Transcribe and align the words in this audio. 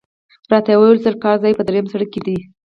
راته 0.51 0.71
ویل 0.77 0.99
شوي 1.03 1.19
کار 1.23 1.37
ځای 1.43 1.53
په 1.57 1.63
درېیم 1.67 1.85
سړک 1.91 2.09
کې 2.13 2.21
دی. 2.25 2.37